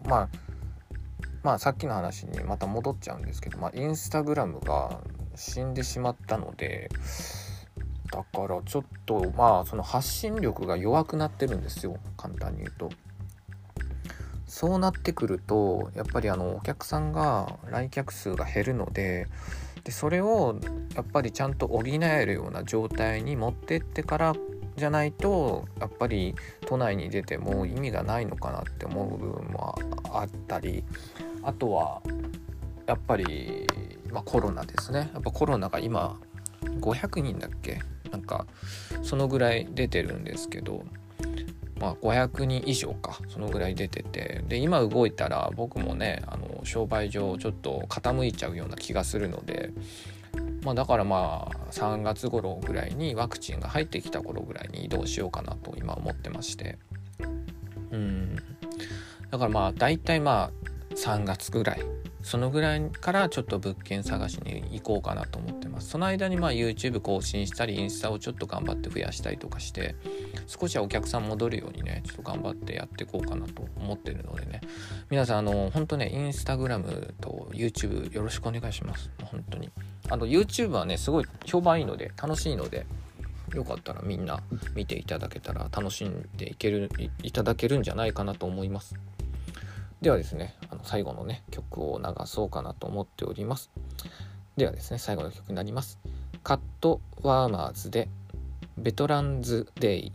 [0.06, 0.28] まあ
[1.42, 5.02] まあさっきの話にまた戻っちゃうんですけど、まあ、インスタグラムが
[5.34, 6.88] 死んでしまったので
[8.10, 12.88] だからちょっとまあその発信力が弱くなってるんですよ簡単に言うと。
[14.46, 19.28] そうなってくるとやっぱりあのお客さんが来客数が減るので
[19.90, 20.60] でそれを
[20.94, 24.36] やっぱりちゃんと補えるような状態に持ってってから
[24.76, 26.36] じゃないとやっぱり
[26.66, 29.74] 都内に出ても意味がないのかなって思う部分も
[30.12, 30.84] あったり
[31.42, 32.02] あとは
[32.86, 33.66] やっぱり、
[34.12, 35.10] まあ、コロナですね。
[35.12, 36.20] やっぱコロナが今
[36.62, 37.80] 500人だっけ？
[38.12, 38.46] なんか
[39.02, 40.84] そのぐらい出てるんですけど
[41.80, 44.44] まあ、500人以上かそのぐらい出てて。
[44.46, 49.70] で今動いたら僕もねあの商売上ちょっと傾いちゃうような気がするので、
[50.62, 56.78] まあ、だからまあ3月頃ぐらいにワクチンが入ってきた頃ぐらいに移動しようかなと今思ってまして。
[57.90, 58.36] うん。
[59.30, 61.80] だからまあ大体まあ3月ぐらい
[62.22, 65.90] そのぐらいからちょっと物件探しに行こうかなと思ってます。
[65.90, 69.94] その間にまあ YouTube 更新したりインスタをちょっと頑張って増やしたりとかして
[70.46, 74.60] 少しはお客さん戻るようにねちょっと頑張ってやっていこうかなと思ってるのでね。
[75.08, 79.10] 皆さんあの本当ねインスタグラムと YouTube よろしくお願いします。
[79.24, 79.70] 本当に。
[80.08, 82.86] あの YouTube はねすごい評判いいので楽しいので
[83.54, 84.42] よかったらみんな
[84.74, 86.88] 見ていただけたら楽しんでいける
[87.22, 88.94] いただけるんじゃないかなと思います。
[90.02, 93.70] ではですねあの最後のね曲を流そうかなと思っております。
[94.56, 95.98] ではですね最後の曲になります。
[96.42, 98.08] カットワーマーズで
[98.78, 100.12] ベトランズデイ。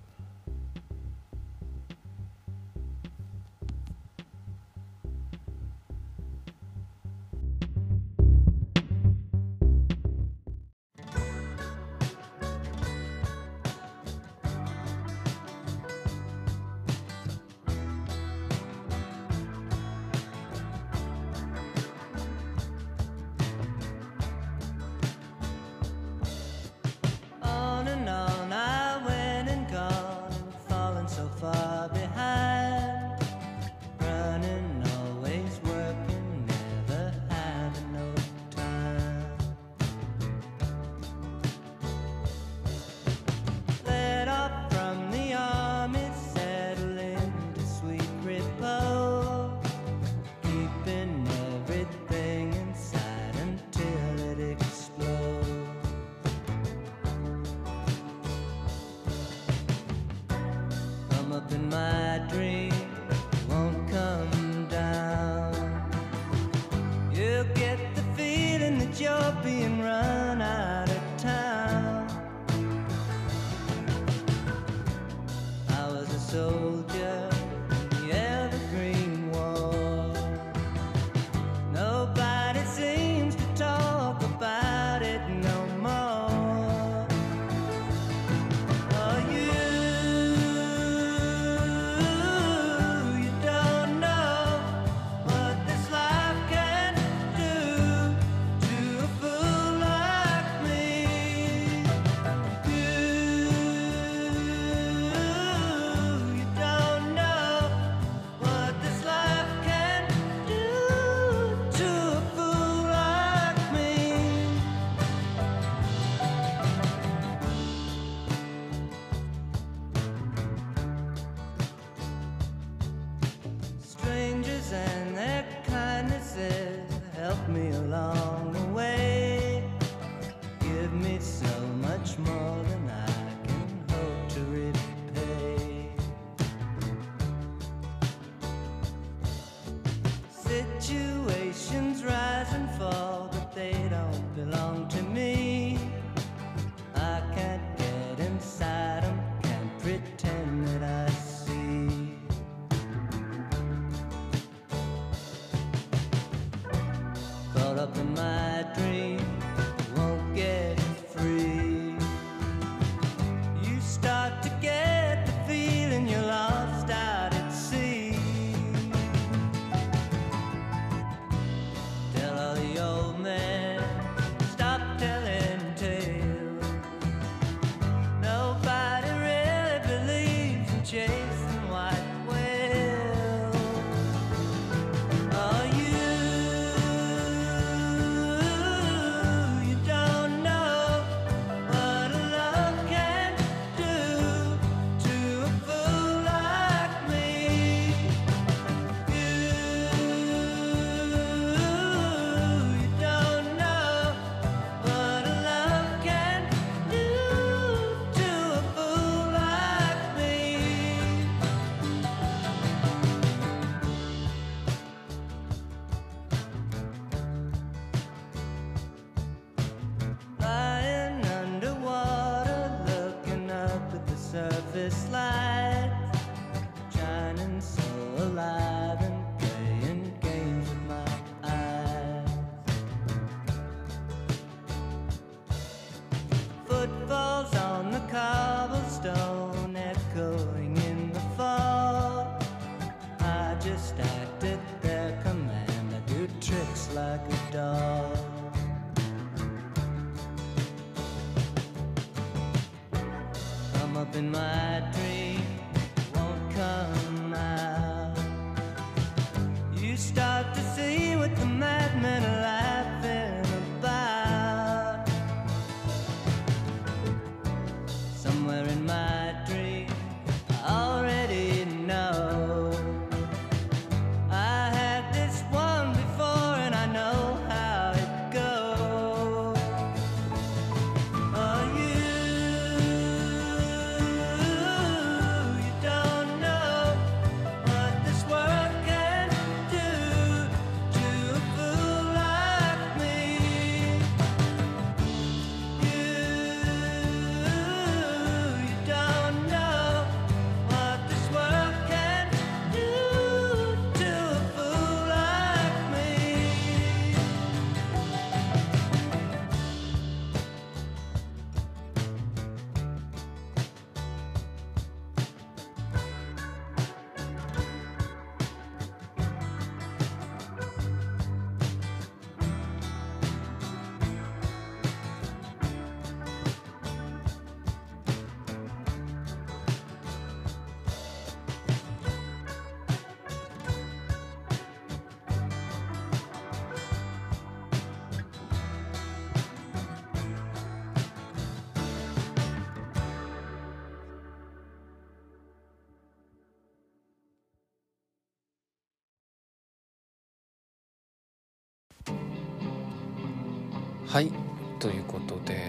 [354.16, 354.32] はい。
[354.80, 355.60] ということで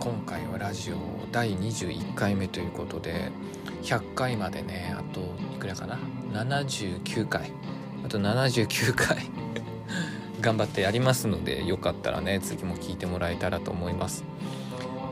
[0.00, 0.96] 今回はラジオ
[1.30, 3.30] 第21回目ということで
[3.82, 5.20] 100回までねあと
[5.54, 5.98] いくらかな
[6.32, 7.52] ？79回。
[8.02, 9.18] あと79回。
[10.40, 14.24] 頑張ってやりますのでよかったらね次も聞いてもらえたらと思います。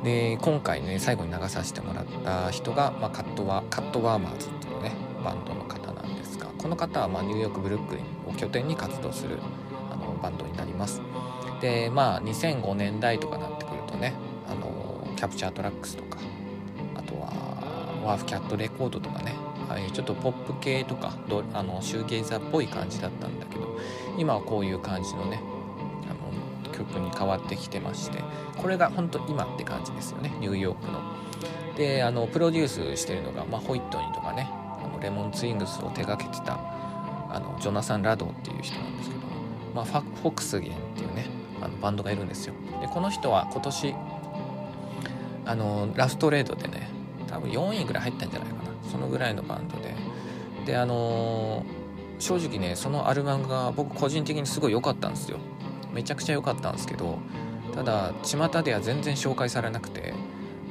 [0.03, 9.39] で今回ね最後に流させてもらった人が、まあ、カットワカットワーマーズっていうねバンドの方なんですがこの方はまニューヨークブルックリンを拠点に活動する
[9.93, 11.03] あのバンドになります。
[11.61, 14.15] でまあ2005年代とかなってくるとね
[14.49, 16.19] あのキャプチャートラックスとか
[16.95, 19.35] あとはワーフキャットレコードとかね
[19.69, 23.79] ああいうちょっとポップ系とかどあのシューゲイザーっぽい感じだったんだけど
[24.19, 25.41] 今はこういう感じのね
[26.09, 28.23] あの曲に変わってきてまして
[28.57, 31.01] これが本当今って感じですよねニューヨークの。
[31.77, 36.59] であのプロデュースしてるのが、まあ、ホイットニーとかねあのレモンツイングスを手がけてた
[37.31, 39.23] あのジョナサン・ラドっていう人なんですけど、
[39.75, 42.55] まあ、フォックスゲンっていうねあのバンドがいるんですよ。
[42.81, 43.95] でこの人は今年
[45.47, 46.89] あのラストレードでね
[47.27, 48.71] 多分4位ぐらい入ったんじゃないかな。
[48.91, 49.95] そのぐらいのバンドで。
[50.67, 51.65] であの
[52.19, 55.39] 正直ねそのアルバムが僕個人的にすごい良かったんですよ。
[55.93, 57.19] めちゃくちゃ良かったんですけど
[57.75, 60.15] ただ巷では全然紹介されなくて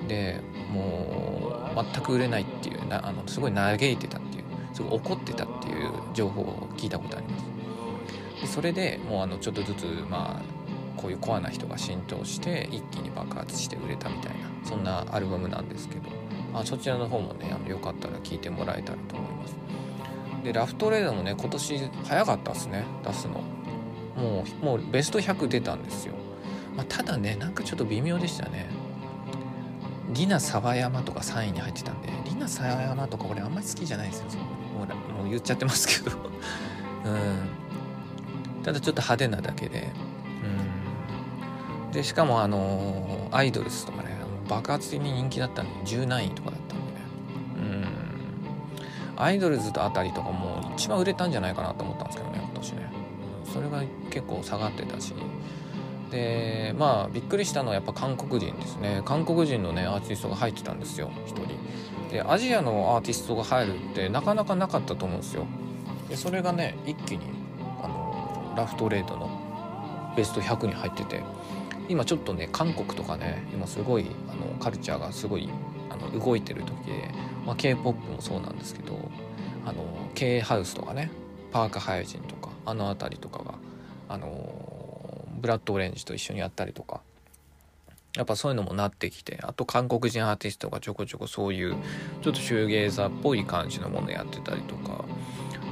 [0.08, 7.46] でもう全く売れないっていうなあのすごい嘆いてたっていうすごい怒ってたっていう情報を聞いたことあります。
[8.42, 10.59] でそれでもうあのちょっとずつまあ
[11.00, 16.10] こういうコアな人が浸透して一気に爆発して売れたみたいなそんなアルバムなんですけど、
[16.54, 19.56] あ、そちらの方もねあのよかったら聴いてもらえたらと思います。
[20.44, 23.42] でラフトレードもね今年早かったですね出すの。
[24.22, 26.14] もうもうベスト100出たんですよ、
[26.76, 28.70] まあ、ただねなんかちょっと微妙でしたね。
[30.14, 34.26] リナ沢山とか3位に入ってたんでリナ沢山とか俺あんまり好きじゃないですよ。
[34.78, 36.18] もうもう言っちゃってますけど。
[37.06, 38.64] うん。
[38.64, 39.88] ただちょっと派手なだけで。
[41.92, 44.10] でしかもあのアイドルスとかね
[44.48, 46.94] 爆発的に人気だったんで17位とかだったんで。
[46.94, 47.00] ね
[47.58, 49.22] うん。
[49.22, 52.92] アイドルズとあたりとかも一番売れたんじゃないかなと思ったんですけどね今年ね。
[53.54, 55.14] それが結構下がってたし。
[56.12, 59.02] でまあびっくりしたのはやっぱ韓国人ですね。
[59.06, 61.48] 韓国人のねアーティストが入ってたんですよ1人。
[62.12, 65.46] でアジアのアーティストが入るってなかなかなかったと思うんですよ。
[66.10, 67.26] でそれがね一気に
[67.84, 69.30] あのラフトレードの
[70.16, 71.24] ベスト100に入ってて。
[71.90, 75.50] 今ちょっとね韓国とかね今すごいあのカルチャーがすごい
[75.90, 77.10] あの動いてる時で、
[77.46, 78.98] まあ、k p o p もそうなんですけど
[79.66, 79.84] あの
[80.14, 81.12] K ハウスとかね
[81.52, 83.56] パークハイジンとかあの辺りとかが
[84.08, 87.02] あのブラッドオレンジと一緒にやったりとか
[88.16, 91.76] やっぱそういうのもなってきてあと韓国人アーティストがちょこちょこそういう
[92.22, 95.06] ちょっとシューゲーザーっぽい感じのものやってたりとか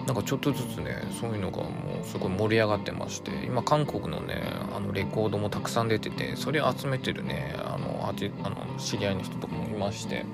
[0.08, 1.70] なんかちょっとずつねそういうのがも
[2.02, 4.42] うすごい盛り上がってまして今韓国のね
[4.74, 8.14] あのレコードもたくさん出ててそれを集めてるねあのあ
[8.50, 10.26] の知り合いの人とかもいまして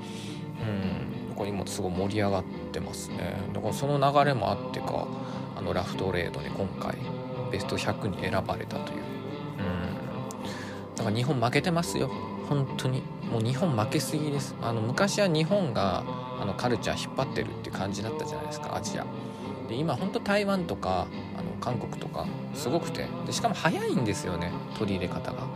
[0.61, 3.35] うんここ今すごい盛り上がってますね。
[3.53, 5.07] だからその流れもあってか
[5.57, 6.95] あのラフトレードに今回
[7.51, 8.99] ベスト100に選ばれたという。
[8.99, 10.95] うん。
[10.95, 12.11] だから日本負けてますよ。
[12.47, 13.01] 本当に。
[13.31, 14.55] もう日本負けすぎです。
[14.61, 16.03] あの昔は日本が
[16.39, 19.05] あのカルチャー引っ張ってるって感じだったじゃないですかアジア。
[19.73, 23.07] で今ほんと台湾とかあの韓国とかすごくて。
[23.25, 25.47] でしかも早いんですよね取り入れ方が。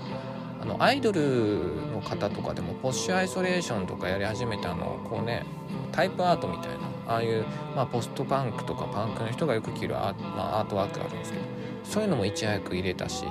[0.59, 5.45] あのアイドルの方とかでもポッシュアイソレーションとかやり始めたのをこうね
[5.91, 7.45] タイプアートみたいなああいう、
[7.75, 11.45] まあ、ポストパンクとかパンクの人がよく着るア,、まあ、アートワークがあるんですけど
[11.83, 13.23] そういうのもいち早く入れたし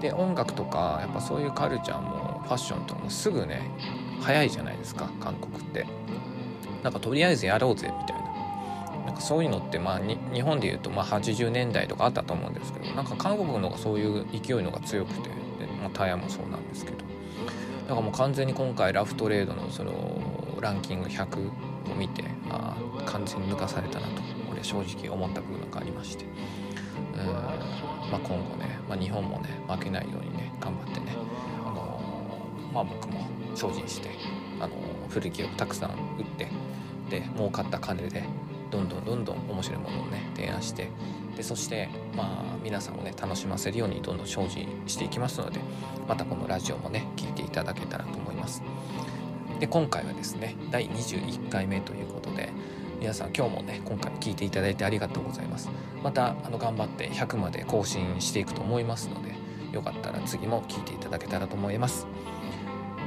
[0.00, 3.70] で音楽とかやっぱそういうカルチャーもファッションとかもすぐね
[4.22, 5.86] 早いじゃないですか韓国って。
[6.82, 8.21] なんかとりあえずやろうぜみたいな。
[9.06, 10.00] なんかそういうのってまあ
[10.32, 15.34] 日本でいうとまあ80年代とかあったと思うんですけどなんか韓国の方がそういう勢いのが強くてで、
[15.80, 16.98] まあ、タイヤもそうなんですけど。
[17.82, 19.92] だからもう完全に今回ラフトレードのその
[20.60, 21.48] ランキング100
[21.90, 26.24] を見てあ完全に抜かされたなと俺正直思った部分がありまして。
[27.14, 27.26] うん、
[28.10, 31.16] まあ、今後ね、まあ、日本もね負けないようにね頑張ってね、
[31.64, 34.10] あのー、まあ、僕も精進して、
[34.60, 36.48] あのー、古着をたくさん売って
[37.10, 38.24] で儲かった金で
[38.72, 40.88] どんどんどんどん面白いものをね提案して
[41.36, 45.60] でそしてまあ皆さんをね楽しませるようにどんどん精進していきますので
[46.08, 48.62] またこのラジオもね聞いていただけたらと思います。
[49.60, 52.48] で今回はですね第21回目ということで
[52.98, 55.68] 皆さん今日もね今回聞いていただいてありがとうございます。
[56.02, 59.34] またあの頑張って100まで更新していくと思いますので
[59.72, 62.06] よかったら次も聞いていただけたらと思います。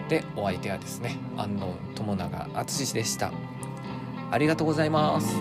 [0.07, 3.31] でお相手はですね安納友永淳でした。
[4.35, 5.39] ありがとうございます。